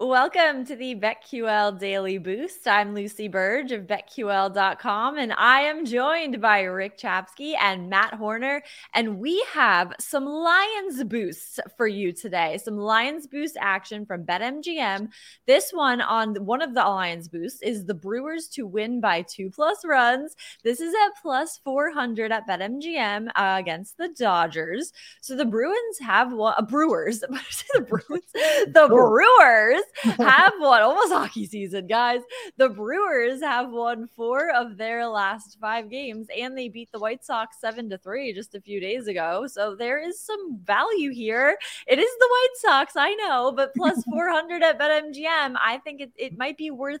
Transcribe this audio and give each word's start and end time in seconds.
Welcome 0.00 0.64
to 0.66 0.76
the 0.76 0.94
BetQL 0.94 1.76
Daily 1.76 2.18
Boost. 2.18 2.68
I'm 2.68 2.94
Lucy 2.94 3.28
Burdge 3.28 3.72
of 3.72 3.88
BetQL.com, 3.88 5.18
and 5.18 5.32
I 5.32 5.62
am 5.62 5.84
joined 5.84 6.40
by 6.40 6.60
Rick 6.60 6.98
Chapsky 6.98 7.54
and 7.60 7.90
Matt 7.90 8.14
Horner. 8.14 8.62
And 8.94 9.18
we 9.18 9.44
have 9.52 9.92
some 9.98 10.24
Lions 10.24 11.02
boosts 11.02 11.58
for 11.76 11.88
you 11.88 12.12
today. 12.12 12.58
Some 12.58 12.76
Lions 12.76 13.26
boost 13.26 13.56
action 13.60 14.06
from 14.06 14.24
BetMGM. 14.24 15.08
This 15.48 15.72
one 15.72 16.00
on 16.00 16.36
one 16.46 16.62
of 16.62 16.74
the 16.74 16.84
Lions 16.84 17.26
boosts 17.26 17.60
is 17.60 17.84
the 17.84 17.94
Brewers 17.94 18.46
to 18.50 18.68
win 18.68 19.00
by 19.00 19.22
two 19.22 19.50
plus 19.50 19.84
runs. 19.84 20.36
This 20.62 20.78
is 20.78 20.94
at 20.94 21.20
plus 21.20 21.58
400 21.64 22.30
at 22.30 22.46
BetMGM 22.46 23.30
uh, 23.34 23.56
against 23.58 23.96
the 23.98 24.14
Dodgers. 24.16 24.92
So 25.22 25.34
the 25.34 25.44
Bruins 25.44 25.98
have 26.00 26.32
one, 26.32 26.54
uh, 26.56 26.62
Brewers, 26.62 27.18
the 27.20 27.80
Bruins, 27.80 28.26
the 28.32 28.86
Brewers 28.88 29.82
have 30.02 30.52
won 30.58 30.82
almost 30.82 31.12
hockey 31.12 31.46
season, 31.46 31.86
guys. 31.86 32.20
The 32.56 32.68
Brewers 32.68 33.40
have 33.40 33.70
won 33.70 34.08
four 34.16 34.50
of 34.50 34.76
their 34.76 35.06
last 35.06 35.58
five 35.60 35.90
games, 35.90 36.28
and 36.36 36.56
they 36.56 36.68
beat 36.68 36.90
the 36.92 36.98
White 36.98 37.24
Sox 37.24 37.60
seven 37.60 37.88
to 37.90 37.98
three 37.98 38.32
just 38.32 38.54
a 38.54 38.60
few 38.60 38.80
days 38.80 39.06
ago. 39.06 39.46
So 39.46 39.74
there 39.74 39.98
is 39.98 40.20
some 40.20 40.58
value 40.64 41.12
here. 41.12 41.58
It 41.86 41.98
is 41.98 42.10
the 42.18 42.28
White 42.30 42.56
Sox, 42.56 42.92
I 42.96 43.14
know, 43.14 43.52
but 43.52 43.74
plus 43.74 44.02
400 44.10 44.62
at 44.62 44.78
BetMGM, 44.78 45.56
I 45.56 45.80
think 45.84 46.00
it, 46.00 46.12
it 46.16 46.38
might 46.38 46.56
be 46.56 46.70
worth, 46.70 47.00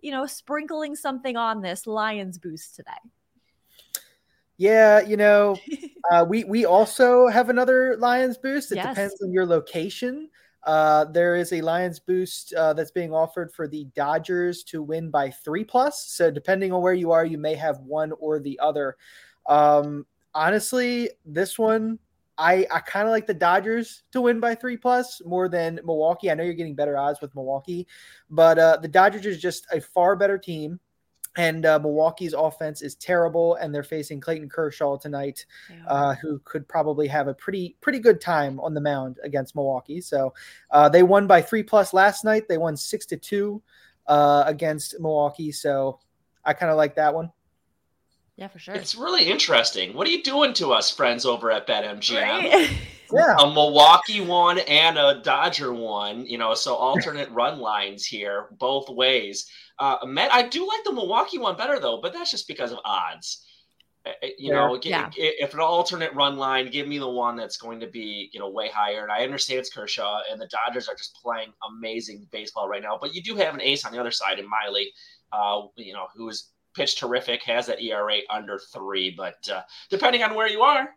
you 0.00 0.10
know, 0.10 0.26
sprinkling 0.26 0.96
something 0.96 1.36
on 1.36 1.62
this 1.62 1.86
Lions 1.86 2.38
boost 2.38 2.76
today. 2.76 2.90
Yeah, 4.58 5.00
you 5.00 5.16
know, 5.16 5.56
uh, 6.10 6.24
we 6.26 6.44
we 6.44 6.64
also 6.64 7.28
have 7.28 7.50
another 7.50 7.96
Lions 7.98 8.38
boost. 8.38 8.72
It 8.72 8.76
yes. 8.76 8.88
depends 8.88 9.20
on 9.22 9.32
your 9.32 9.46
location. 9.46 10.30
Uh, 10.66 11.04
there 11.04 11.36
is 11.36 11.52
a 11.52 11.60
Lions 11.60 12.00
boost 12.00 12.52
uh, 12.54 12.72
that's 12.72 12.90
being 12.90 13.14
offered 13.14 13.52
for 13.52 13.68
the 13.68 13.84
Dodgers 13.94 14.64
to 14.64 14.82
win 14.82 15.10
by 15.10 15.30
three 15.30 15.64
plus. 15.64 16.04
So 16.08 16.30
depending 16.30 16.72
on 16.72 16.82
where 16.82 16.92
you 16.92 17.12
are, 17.12 17.24
you 17.24 17.38
may 17.38 17.54
have 17.54 17.78
one 17.78 18.12
or 18.18 18.40
the 18.40 18.58
other. 18.58 18.96
Um, 19.46 20.06
honestly, 20.34 21.10
this 21.24 21.56
one 21.58 22.00
I 22.38 22.66
I 22.70 22.80
kind 22.80 23.06
of 23.06 23.12
like 23.12 23.26
the 23.26 23.34
Dodgers 23.34 24.02
to 24.12 24.20
win 24.20 24.40
by 24.40 24.54
three 24.54 24.76
plus 24.76 25.22
more 25.24 25.48
than 25.48 25.80
Milwaukee. 25.84 26.30
I 26.30 26.34
know 26.34 26.42
you're 26.42 26.54
getting 26.54 26.74
better 26.74 26.98
odds 26.98 27.20
with 27.20 27.34
Milwaukee, 27.34 27.86
but 28.28 28.58
uh, 28.58 28.76
the 28.76 28.88
Dodgers 28.88 29.24
is 29.24 29.40
just 29.40 29.66
a 29.72 29.80
far 29.80 30.16
better 30.16 30.36
team 30.36 30.80
and 31.36 31.66
uh, 31.66 31.78
Milwaukee's 31.78 32.32
offense 32.32 32.82
is 32.82 32.94
terrible, 32.94 33.56
and 33.56 33.74
they're 33.74 33.82
facing 33.82 34.20
Clayton 34.20 34.48
Kershaw 34.48 34.96
tonight, 34.96 35.44
uh, 35.86 36.14
who 36.14 36.40
could 36.44 36.66
probably 36.66 37.06
have 37.08 37.28
a 37.28 37.34
pretty 37.34 37.76
pretty 37.80 37.98
good 37.98 38.20
time 38.20 38.58
on 38.60 38.74
the 38.74 38.80
mound 38.80 39.18
against 39.22 39.54
Milwaukee. 39.54 40.00
So 40.00 40.34
uh, 40.70 40.88
they 40.88 41.02
won 41.02 41.26
by 41.26 41.42
three 41.42 41.62
plus 41.62 41.92
last 41.92 42.24
night. 42.24 42.48
They 42.48 42.58
won 42.58 42.76
six 42.76 43.06
to 43.06 43.16
two 43.16 43.62
uh, 44.06 44.44
against 44.46 44.98
Milwaukee. 44.98 45.52
So 45.52 46.00
I 46.44 46.52
kind 46.52 46.70
of 46.70 46.76
like 46.76 46.96
that 46.96 47.14
one. 47.14 47.30
Yeah, 48.36 48.48
for 48.48 48.58
sure. 48.58 48.74
It's 48.74 48.94
really 48.94 49.24
interesting. 49.24 49.94
What 49.94 50.06
are 50.06 50.10
you 50.10 50.22
doing 50.22 50.52
to 50.54 50.72
us, 50.72 50.90
friends 50.90 51.24
over 51.24 51.50
at 51.50 51.66
BetMGM? 51.66 52.22
Right? 52.22 52.70
yeah. 53.12 53.36
A 53.38 53.52
Milwaukee 53.52 54.20
one 54.20 54.58
and 54.58 54.98
a 54.98 55.20
Dodger 55.22 55.72
one, 55.72 56.26
you 56.26 56.38
know, 56.38 56.54
so 56.54 56.74
alternate 56.74 57.30
run 57.30 57.58
lines 57.58 58.06
here 58.06 58.48
both 58.58 58.88
ways. 58.88 59.50
Uh, 59.78 59.98
Matt, 60.06 60.32
I 60.32 60.42
do 60.48 60.66
like 60.66 60.84
the 60.84 60.92
Milwaukee 60.92 61.38
one 61.38 61.56
better 61.56 61.78
though, 61.78 62.00
but 62.00 62.12
that's 62.12 62.30
just 62.30 62.48
because 62.48 62.72
of 62.72 62.78
odds. 62.84 63.46
Uh, 64.06 64.10
uh, 64.22 64.28
you 64.38 64.52
know, 64.52 64.78
yeah. 64.82 65.10
if 65.16 65.52
an 65.52 65.60
alternate 65.60 66.14
run 66.14 66.36
line, 66.36 66.70
give 66.70 66.86
me 66.86 66.98
the 66.98 67.08
one 67.08 67.36
that's 67.36 67.56
going 67.56 67.80
to 67.80 67.88
be, 67.88 68.30
you 68.32 68.38
know, 68.38 68.48
way 68.48 68.68
higher. 68.68 69.02
And 69.02 69.10
I 69.10 69.24
understand 69.24 69.60
it's 69.60 69.70
Kershaw, 69.70 70.20
and 70.30 70.40
the 70.40 70.48
Dodgers 70.48 70.88
are 70.88 70.94
just 70.94 71.18
playing 71.20 71.52
amazing 71.68 72.26
baseball 72.30 72.68
right 72.68 72.82
now. 72.82 72.98
But 73.00 73.14
you 73.14 73.22
do 73.22 73.34
have 73.36 73.54
an 73.54 73.60
ace 73.60 73.84
on 73.84 73.92
the 73.92 73.98
other 73.98 74.12
side 74.12 74.38
in 74.38 74.48
Miley, 74.48 74.92
uh, 75.32 75.62
you 75.76 75.92
know, 75.92 76.06
who 76.14 76.28
is 76.28 76.52
pitched 76.74 76.98
terrific, 76.98 77.42
has 77.42 77.66
that 77.66 77.82
ERA 77.82 78.18
under 78.30 78.60
three. 78.72 79.12
But 79.16 79.36
uh, 79.52 79.62
depending 79.90 80.22
on 80.22 80.34
where 80.34 80.48
you 80.48 80.62
are, 80.62 80.88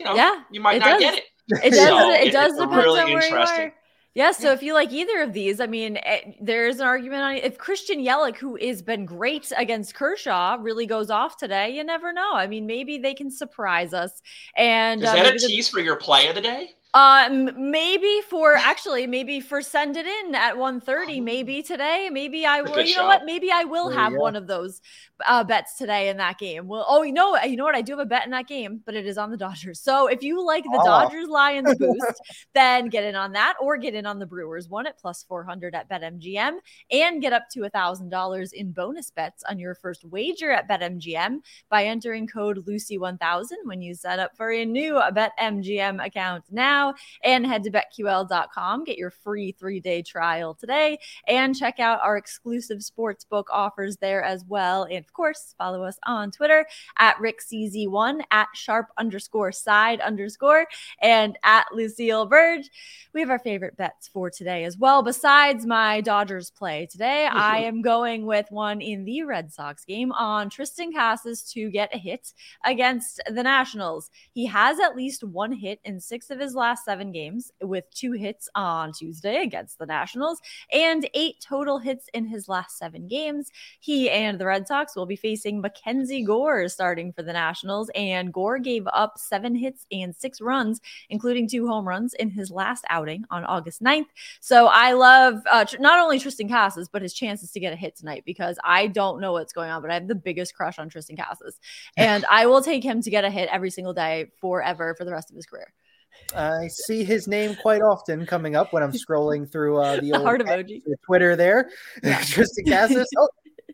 you 0.00 0.06
know, 0.06 0.14
yeah, 0.14 0.42
you 0.50 0.60
might 0.60 0.80
not 0.80 0.98
does. 0.98 1.00
get 1.00 1.18
it. 1.18 1.24
It 1.64 1.70
does. 1.70 1.88
So 1.88 2.10
it, 2.10 2.28
it 2.28 2.32
does 2.32 2.52
depend 2.52 2.76
really 2.76 3.00
on 3.00 3.12
where 3.12 3.28
you 3.28 3.36
are. 3.36 3.74
Yeah, 4.14 4.32
so 4.32 4.50
if 4.50 4.60
you 4.60 4.74
like 4.74 4.92
either 4.92 5.22
of 5.22 5.32
these, 5.32 5.60
I 5.60 5.66
mean, 5.68 5.96
it, 5.96 6.02
eh, 6.04 6.32
there's 6.40 6.80
an 6.80 6.86
argument 6.86 7.22
on 7.22 7.36
if 7.36 7.58
Christian 7.58 8.04
Yelich, 8.04 8.36
who 8.36 8.56
has 8.56 8.82
been 8.82 9.06
great 9.06 9.52
against 9.56 9.94
Kershaw, 9.94 10.56
really 10.60 10.84
goes 10.84 11.10
off 11.10 11.36
today. 11.36 11.70
You 11.70 11.84
never 11.84 12.12
know. 12.12 12.32
I 12.34 12.48
mean, 12.48 12.66
maybe 12.66 12.98
they 12.98 13.14
can 13.14 13.30
surprise 13.30 13.94
us. 13.94 14.20
And 14.56 15.02
is 15.02 15.08
uh, 15.08 15.14
that 15.14 15.34
a 15.34 15.38
tease 15.38 15.68
the, 15.68 15.72
for 15.72 15.80
your 15.80 15.94
play 15.94 16.26
of 16.26 16.34
the 16.34 16.40
day? 16.40 16.72
Um, 16.92 17.70
maybe 17.70 18.20
for 18.28 18.54
actually, 18.56 19.06
maybe 19.06 19.40
for 19.40 19.62
send 19.62 19.96
it 19.96 20.06
in 20.06 20.34
at 20.34 20.56
1.30, 20.56 21.22
maybe 21.22 21.62
today. 21.62 22.08
Maybe 22.10 22.44
I 22.44 22.62
will. 22.62 22.80
You 22.80 22.96
know 22.96 23.06
what? 23.06 23.24
Maybe 23.24 23.50
I 23.52 23.64
will 23.64 23.90
have 23.90 24.12
one 24.12 24.36
of 24.36 24.46
those 24.46 24.80
uh, 25.26 25.44
bets 25.44 25.76
today 25.76 26.08
in 26.08 26.16
that 26.16 26.38
game. 26.38 26.66
Well, 26.66 26.84
oh, 26.88 27.02
you 27.02 27.12
know, 27.12 27.36
you 27.42 27.56
know 27.56 27.64
what? 27.64 27.74
I 27.74 27.82
do 27.82 27.92
have 27.92 28.00
a 28.00 28.06
bet 28.06 28.24
in 28.24 28.30
that 28.32 28.48
game, 28.48 28.80
but 28.84 28.94
it 28.94 29.06
is 29.06 29.18
on 29.18 29.30
the 29.30 29.36
Dodgers. 29.36 29.80
So 29.80 30.08
if 30.08 30.22
you 30.22 30.44
like 30.44 30.64
the 30.64 30.78
oh. 30.80 30.84
Dodgers 30.84 31.28
Lions 31.28 31.74
boost, 31.78 32.20
then 32.54 32.88
get 32.88 33.04
in 33.04 33.14
on 33.14 33.32
that, 33.32 33.54
or 33.60 33.76
get 33.76 33.94
in 33.94 34.06
on 34.06 34.18
the 34.18 34.26
Brewers 34.26 34.68
one 34.68 34.86
at 34.86 34.98
plus 34.98 35.22
400 35.24 35.74
at 35.74 35.88
BetMGM, 35.88 36.58
and 36.90 37.22
get 37.22 37.32
up 37.32 37.48
to 37.52 37.64
a 37.64 37.70
thousand 37.70 38.08
dollars 38.08 38.52
in 38.52 38.72
bonus 38.72 39.10
bets 39.10 39.44
on 39.48 39.58
your 39.58 39.74
first 39.74 40.04
wager 40.04 40.50
at 40.50 40.68
BetMGM 40.68 41.38
by 41.68 41.84
entering 41.84 42.26
code 42.26 42.64
Lucy1000 42.66 43.48
when 43.64 43.80
you 43.80 43.94
set 43.94 44.18
up 44.18 44.36
for 44.36 44.50
a 44.52 44.64
new 44.64 44.94
BetMGM 44.94 46.04
account 46.04 46.44
now 46.50 46.79
now 46.80 46.94
and 47.24 47.46
head 47.46 47.62
to 47.64 47.70
betql.com. 47.70 48.84
Get 48.84 48.98
your 48.98 49.10
free 49.10 49.52
three 49.52 49.80
day 49.80 50.02
trial 50.02 50.54
today 50.54 50.98
and 51.26 51.56
check 51.56 51.78
out 51.78 52.00
our 52.02 52.16
exclusive 52.16 52.78
sportsbook 52.78 53.44
offers 53.50 53.96
there 53.96 54.22
as 54.22 54.44
well. 54.46 54.84
And 54.84 54.98
of 54.98 55.12
course, 55.12 55.54
follow 55.58 55.82
us 55.82 55.98
on 56.06 56.30
Twitter 56.30 56.66
at 56.98 57.16
RickCZ1, 57.16 58.22
at 58.30 58.48
sharp 58.54 58.88
underscore 58.98 59.52
side 59.52 60.00
underscore, 60.00 60.66
and 61.00 61.38
at 61.42 61.66
Lucille 61.72 62.28
Burdge. 62.28 62.66
We 63.12 63.20
have 63.20 63.30
our 63.30 63.38
favorite 63.38 63.76
bets 63.76 64.08
for 64.08 64.30
today 64.30 64.64
as 64.64 64.76
well. 64.78 65.02
Besides 65.02 65.66
my 65.66 66.00
Dodgers 66.00 66.50
play 66.50 66.86
today, 66.90 67.26
I 67.26 67.58
am 67.58 67.82
going 67.82 68.26
with 68.26 68.46
one 68.50 68.80
in 68.80 69.04
the 69.04 69.22
Red 69.24 69.52
Sox 69.52 69.84
game 69.84 70.12
on 70.12 70.48
Triston 70.48 70.94
Casas 70.94 71.42
to 71.52 71.70
get 71.70 71.94
a 71.94 71.98
hit 71.98 72.32
against 72.64 73.20
the 73.30 73.42
Nationals. 73.42 74.10
He 74.32 74.46
has 74.46 74.78
at 74.80 74.96
least 74.96 75.24
one 75.24 75.52
hit 75.52 75.80
in 75.84 76.00
six 76.00 76.30
of 76.30 76.38
his 76.38 76.54
last 76.54 76.69
last 76.70 76.84
seven 76.84 77.10
games 77.10 77.50
with 77.60 77.84
two 77.90 78.12
hits 78.12 78.48
on 78.54 78.92
Tuesday 78.92 79.42
against 79.42 79.76
the 79.80 79.86
Nationals 79.86 80.40
and 80.72 81.08
eight 81.14 81.34
total 81.44 81.78
hits 81.78 82.06
in 82.14 82.24
his 82.24 82.48
last 82.48 82.78
seven 82.78 83.08
games. 83.08 83.50
He 83.80 84.08
and 84.08 84.38
the 84.38 84.46
Red 84.46 84.68
Sox 84.68 84.94
will 84.94 85.04
be 85.04 85.16
facing 85.16 85.60
MacKenzie 85.60 86.24
Gore 86.24 86.68
starting 86.68 87.12
for 87.12 87.24
the 87.24 87.32
Nationals, 87.32 87.90
and 87.96 88.32
Gore 88.32 88.60
gave 88.60 88.86
up 88.92 89.18
seven 89.18 89.56
hits 89.56 89.84
and 89.90 90.14
six 90.14 90.40
runs, 90.40 90.80
including 91.08 91.48
two 91.48 91.66
home 91.66 91.88
runs 91.88 92.14
in 92.14 92.30
his 92.30 92.52
last 92.52 92.84
outing 92.88 93.24
on 93.30 93.44
August 93.44 93.82
9th. 93.82 94.06
So 94.40 94.68
I 94.68 94.92
love 94.92 95.42
uh, 95.50 95.64
tr- 95.64 95.80
not 95.80 95.98
only 95.98 96.20
Triston 96.20 96.48
Casas, 96.48 96.88
but 96.88 97.02
his 97.02 97.14
chances 97.14 97.50
to 97.50 97.58
get 97.58 97.72
a 97.72 97.76
hit 97.76 97.96
tonight 97.96 98.22
because 98.24 98.60
I 98.62 98.86
don't 98.86 99.20
know 99.20 99.32
what's 99.32 99.52
going 99.52 99.70
on, 99.70 99.82
but 99.82 99.90
I 99.90 99.94
have 99.94 100.06
the 100.06 100.14
biggest 100.14 100.54
crush 100.54 100.78
on 100.78 100.88
Triston 100.88 101.18
Casas. 101.18 101.58
And 101.96 102.24
I 102.30 102.46
will 102.46 102.62
take 102.62 102.84
him 102.84 103.02
to 103.02 103.10
get 103.10 103.24
a 103.24 103.30
hit 103.30 103.48
every 103.50 103.70
single 103.70 103.92
day 103.92 104.30
forever 104.40 104.94
for 104.94 105.04
the 105.04 105.10
rest 105.10 105.30
of 105.30 105.36
his 105.36 105.46
career. 105.46 105.72
I 106.34 106.68
see 106.68 107.04
his 107.04 107.26
name 107.26 107.56
quite 107.60 107.82
often 107.82 108.26
coming 108.26 108.56
up 108.56 108.72
when 108.72 108.82
I'm 108.82 108.92
scrolling 108.92 109.50
through 109.50 109.78
uh, 109.78 110.00
the, 110.00 110.10
the 110.12 110.18
heart 110.22 110.40
emoji 110.40 110.82
Twitter 111.02 111.36
there. 111.36 111.70
Yeah. 112.02 112.20
Triston 112.20 112.68
Casas. 112.68 113.08
Oh, 113.18 113.28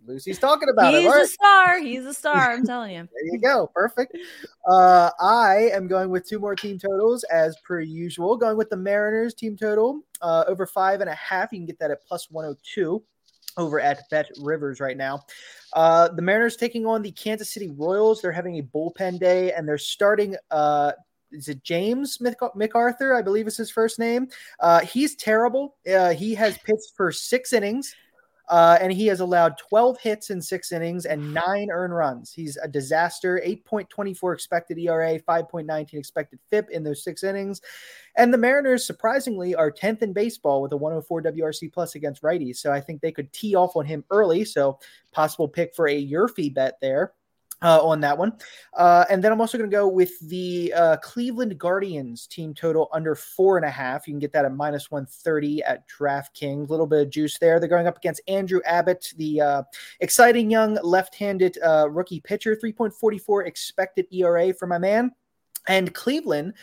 Lucy's 0.06 0.38
talking 0.38 0.68
about 0.68 0.94
He's 0.94 1.04
it. 1.04 1.12
He's 1.12 1.14
a 1.14 1.26
star. 1.26 1.80
He's 1.80 2.04
a 2.04 2.14
star. 2.14 2.52
I'm 2.52 2.64
telling 2.64 2.92
you. 2.92 3.02
there 3.02 3.34
you 3.34 3.40
go. 3.40 3.70
Perfect. 3.74 4.16
Uh, 4.68 5.10
I 5.20 5.70
am 5.72 5.88
going 5.88 6.10
with 6.10 6.28
two 6.28 6.38
more 6.38 6.54
team 6.54 6.78
totals 6.78 7.24
as 7.24 7.56
per 7.66 7.80
usual. 7.80 8.36
Going 8.36 8.56
with 8.56 8.70
the 8.70 8.76
Mariners 8.76 9.34
team 9.34 9.56
total 9.56 10.02
uh, 10.22 10.44
over 10.46 10.66
five 10.66 11.00
and 11.00 11.10
a 11.10 11.14
half. 11.14 11.52
You 11.52 11.58
can 11.58 11.66
get 11.66 11.78
that 11.80 11.90
at 11.90 12.06
plus 12.06 12.30
102 12.30 13.02
over 13.56 13.80
at 13.80 14.08
Bet 14.10 14.28
Rivers 14.40 14.80
right 14.80 14.96
now. 14.96 15.24
Uh, 15.72 16.08
the 16.08 16.22
Mariners 16.22 16.56
taking 16.56 16.86
on 16.86 17.02
the 17.02 17.12
Kansas 17.12 17.52
City 17.52 17.70
Royals. 17.76 18.22
They're 18.22 18.32
having 18.32 18.58
a 18.58 18.62
bullpen 18.62 19.18
day 19.18 19.52
and 19.52 19.68
they're 19.68 19.78
starting 19.78 20.36
uh, 20.50 20.92
is 21.36 21.48
it 21.48 21.62
James 21.62 22.18
McArthur? 22.18 23.16
I 23.16 23.22
believe 23.22 23.46
is 23.46 23.56
his 23.56 23.70
first 23.70 23.98
name. 23.98 24.28
Uh, 24.60 24.80
he's 24.80 25.14
terrible. 25.14 25.76
Uh, 25.92 26.10
he 26.10 26.34
has 26.34 26.58
pitched 26.58 26.92
for 26.96 27.12
six 27.12 27.52
innings. 27.52 27.94
Uh, 28.48 28.78
and 28.80 28.92
he 28.92 29.06
has 29.08 29.20
allowed 29.20 29.58
12 29.58 29.98
hits 29.98 30.30
in 30.30 30.40
six 30.40 30.70
innings 30.70 31.04
and 31.04 31.34
nine 31.34 31.68
earned 31.72 31.94
runs. 31.94 32.32
He's 32.32 32.56
a 32.56 32.68
disaster. 32.68 33.42
8.24 33.44 34.34
expected 34.34 34.78
ERA, 34.78 35.18
5.19 35.18 35.94
expected 35.94 36.38
FIP 36.48 36.70
in 36.70 36.84
those 36.84 37.02
six 37.02 37.24
innings. 37.24 37.60
And 38.16 38.32
the 38.32 38.38
Mariners, 38.38 38.86
surprisingly, 38.86 39.54
are 39.54 39.72
10th 39.72 40.02
in 40.02 40.12
baseball 40.12 40.62
with 40.62 40.72
a 40.72 40.76
104 40.76 41.22
WRC 41.22 41.72
plus 41.72 41.96
against 41.96 42.22
righties. 42.22 42.58
So 42.58 42.72
I 42.72 42.80
think 42.80 43.00
they 43.00 43.12
could 43.12 43.32
tee 43.32 43.56
off 43.56 43.74
on 43.74 43.84
him 43.84 44.04
early. 44.10 44.44
So 44.44 44.78
possible 45.10 45.48
pick 45.48 45.74
for 45.74 45.88
a 45.88 46.06
YRFI 46.06 46.54
bet 46.54 46.78
there. 46.80 47.14
Uh, 47.62 47.80
on 47.82 48.00
that 48.00 48.16
one. 48.16 48.32
Uh, 48.76 49.04
and 49.10 49.22
then 49.22 49.32
I'm 49.32 49.40
also 49.40 49.58
going 49.58 49.70
to 49.70 49.74
go 49.74 49.88
with 49.88 50.18
the 50.28 50.72
uh, 50.74 50.96
Cleveland 50.98 51.58
Guardians 51.58 52.26
team 52.26 52.54
total 52.54 52.88
under 52.92 53.14
four 53.14 53.56
and 53.56 53.66
a 53.66 53.70
half. 53.70 54.06
You 54.06 54.12
can 54.12 54.18
get 54.18 54.32
that 54.32 54.44
at 54.44 54.54
minus 54.54 54.90
130 54.90 55.62
at 55.62 55.88
DraftKings. 55.88 56.68
A 56.68 56.70
little 56.70 56.86
bit 56.86 57.02
of 57.02 57.10
juice 57.10 57.38
there. 57.38 57.58
They're 57.58 57.68
going 57.68 57.86
up 57.86 57.96
against 57.96 58.20
Andrew 58.28 58.60
Abbott, 58.64 59.12
the 59.16 59.40
uh, 59.40 59.62
exciting 60.00 60.50
young 60.50 60.78
left 60.82 61.14
handed 61.14 61.58
uh, 61.64 61.88
rookie 61.90 62.20
pitcher, 62.20 62.56
3.44 62.56 63.46
expected 63.46 64.06
ERA 64.12 64.52
for 64.52 64.66
my 64.66 64.78
man. 64.78 65.12
And 65.68 65.94
Cleveland 65.94 66.54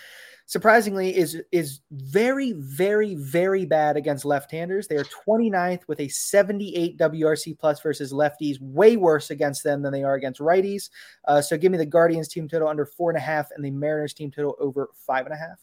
surprisingly 0.46 1.16
is 1.16 1.42
is 1.52 1.80
very 1.92 2.54
very 2.54 3.16
very 3.16 3.66
bad 3.66 3.98
against 3.98 4.26
left-handers. 4.26 4.88
They 4.88 4.98
are 4.98 5.06
29th 5.28 5.82
with 5.88 6.00
a 6.00 6.08
78 6.08 6.98
wrc 6.98 7.60
plus 7.60 7.82
versus 7.82 8.14
lefties 8.14 8.60
way 8.62 8.98
worse 8.98 9.30
against 9.30 9.64
them 9.64 9.82
than 9.82 9.94
they 9.94 10.04
are 10.04 10.16
against 10.16 10.40
righties. 10.40 10.90
Uh, 11.28 11.42
so 11.42 11.58
give 11.58 11.72
me 11.72 11.78
the 11.78 11.86
guardians 11.86 12.28
team 12.28 12.48
total 12.48 12.68
under 12.68 12.86
four 12.86 13.10
and 13.10 13.18
a 13.18 13.22
half 13.22 13.50
and 13.56 13.64
the 13.64 13.72
mariners 13.72 14.14
team 14.14 14.32
total 14.32 14.56
over 14.60 14.90
five 15.08 15.26
and 15.26 15.34
a 15.34 15.38
half. 15.38 15.60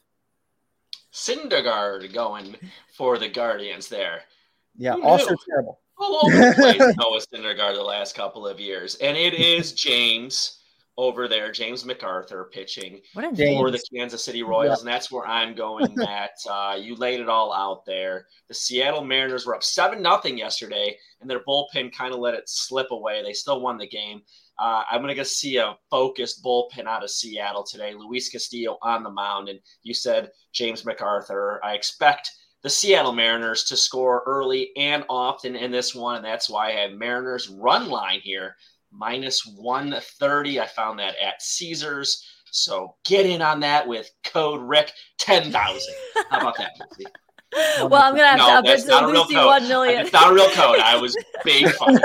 Syndergaard 1.12 2.12
going 2.12 2.56
for 2.96 3.18
the 3.18 3.28
guardians 3.28 3.88
there. 3.88 4.22
Yeah 4.76 4.94
also 4.94 5.34
terrible. 5.48 5.80
All 5.98 6.20
over 6.24 6.36
the 6.36 6.54
place 6.56 6.78
noah 6.98 7.20
Syndergaard 7.20 7.74
the 7.74 7.82
last 7.82 8.14
couple 8.14 8.46
of 8.46 8.58
years? 8.58 8.94
And 8.96 9.16
it 9.16 9.34
is 9.34 9.72
james 9.72 10.59
over 11.00 11.26
there, 11.28 11.50
James 11.50 11.82
McArthur 11.84 12.50
pitching 12.50 13.00
for 13.56 13.70
the 13.70 13.82
Kansas 13.94 14.22
City 14.22 14.42
Royals, 14.42 14.78
yeah. 14.78 14.80
and 14.80 14.86
that's 14.86 15.10
where 15.10 15.26
I'm 15.26 15.54
going. 15.54 15.86
Matt, 15.96 16.32
uh, 16.48 16.76
you 16.78 16.94
laid 16.94 17.20
it 17.20 17.28
all 17.28 17.54
out 17.54 17.86
there. 17.86 18.26
The 18.48 18.54
Seattle 18.54 19.02
Mariners 19.02 19.46
were 19.46 19.54
up 19.54 19.62
seven 19.62 20.02
nothing 20.02 20.36
yesterday, 20.36 20.94
and 21.22 21.30
their 21.30 21.40
bullpen 21.40 21.96
kind 21.96 22.12
of 22.12 22.20
let 22.20 22.34
it 22.34 22.50
slip 22.50 22.90
away. 22.90 23.22
They 23.22 23.32
still 23.32 23.62
won 23.62 23.78
the 23.78 23.88
game. 23.88 24.20
Uh, 24.58 24.82
I'm 24.90 25.00
going 25.00 25.16
to 25.16 25.24
see 25.24 25.56
a 25.56 25.74
focused 25.90 26.44
bullpen 26.44 26.84
out 26.84 27.02
of 27.02 27.08
Seattle 27.10 27.64
today. 27.64 27.94
Luis 27.94 28.28
Castillo 28.28 28.76
on 28.82 29.02
the 29.02 29.10
mound, 29.10 29.48
and 29.48 29.58
you 29.82 29.94
said 29.94 30.30
James 30.52 30.82
McArthur. 30.82 31.60
I 31.64 31.72
expect 31.72 32.30
the 32.62 32.68
Seattle 32.68 33.14
Mariners 33.14 33.64
to 33.64 33.76
score 33.76 34.22
early 34.26 34.72
and 34.76 35.06
often 35.08 35.56
in 35.56 35.70
this 35.70 35.94
one, 35.94 36.16
and 36.16 36.24
that's 36.24 36.50
why 36.50 36.68
I 36.68 36.72
have 36.72 36.92
Mariners 36.92 37.48
run 37.48 37.88
line 37.88 38.20
here 38.20 38.56
minus 38.92 39.44
130. 39.56 40.60
I 40.60 40.66
found 40.66 40.98
that 40.98 41.14
at 41.22 41.42
Caesars. 41.42 42.26
So 42.52 42.96
get 43.04 43.26
in 43.26 43.42
on 43.42 43.60
that 43.60 43.86
with 43.86 44.10
code 44.24 44.62
Rick 44.62 44.92
10,000. 45.18 45.94
How 46.30 46.40
about 46.40 46.56
that, 46.58 46.72
well, 47.90 47.94
I'm 47.94 48.14
gonna 48.14 48.28
have 48.28 48.38
no, 48.38 48.46
to 48.46 48.52
up 48.52 48.64
it 48.66 48.86
to 48.86 49.06
Lucy 49.06 49.34
one 49.34 49.66
million. 49.66 50.02
It's 50.02 50.12
not 50.12 50.30
a 50.30 50.34
real 50.34 50.48
code. 50.50 50.78
I 50.78 50.96
was 50.96 51.16
being 51.44 51.68
funny. 51.68 51.98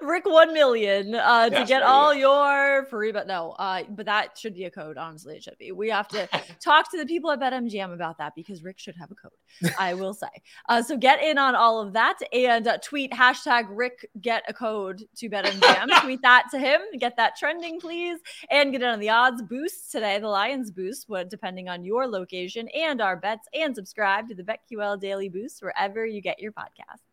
Rick 0.00 0.26
one 0.26 0.52
million 0.52 1.14
uh, 1.14 1.48
yes, 1.50 1.60
to 1.60 1.66
get 1.66 1.82
all 1.82 2.14
your 2.14 2.84
free, 2.86 3.10
but 3.10 3.26
no, 3.26 3.52
uh, 3.58 3.82
but 3.88 4.06
that 4.06 4.38
should 4.38 4.54
be 4.54 4.64
a 4.64 4.70
code. 4.70 4.96
Honestly, 4.96 5.36
it 5.36 5.42
should 5.42 5.58
be. 5.58 5.72
We 5.72 5.88
have 5.90 6.08
to 6.08 6.28
talk 6.64 6.90
to 6.92 6.98
the 6.98 7.06
people 7.06 7.30
at 7.30 7.40
BetMGM 7.40 7.92
about 7.92 8.18
that 8.18 8.34
because 8.36 8.62
Rick 8.62 8.78
should 8.78 8.96
have 8.96 9.10
a 9.10 9.14
code. 9.14 9.74
I 9.78 9.94
will 9.94 10.14
say. 10.14 10.28
Uh, 10.68 10.82
so 10.82 10.96
get 10.96 11.22
in 11.22 11.38
on 11.38 11.54
all 11.54 11.80
of 11.80 11.92
that 11.94 12.18
and 12.32 12.66
uh, 12.66 12.78
tweet 12.78 13.12
hashtag 13.12 13.66
Rick 13.70 14.08
get 14.20 14.44
a 14.48 14.52
code 14.52 15.02
to 15.16 15.28
BetMGM. 15.28 16.00
tweet 16.02 16.22
that 16.22 16.46
to 16.52 16.58
him. 16.58 16.80
Get 16.98 17.16
that 17.16 17.36
trending, 17.36 17.80
please, 17.80 18.18
and 18.50 18.72
get 18.72 18.82
in 18.82 18.88
on 18.88 19.00
the 19.00 19.10
odds 19.10 19.42
boost 19.42 19.90
today. 19.90 20.18
The 20.18 20.28
Lions 20.28 20.70
boost, 20.70 21.08
what 21.08 21.28
depending 21.28 21.68
on 21.68 21.84
your 21.84 22.06
location 22.06 22.68
and 22.68 23.00
our 23.00 23.16
bets, 23.16 23.48
and 23.52 23.74
subscribe 23.74 24.28
to 24.28 24.34
the 24.34 24.44
BetQL 24.44 25.00
Daily 25.00 25.28
Boost 25.28 25.62
wherever 25.62 26.06
you 26.06 26.20
get 26.20 26.40
your 26.40 26.52
podcast. 26.52 27.09